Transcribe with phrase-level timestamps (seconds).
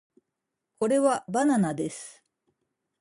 [0.79, 2.23] これはバナナです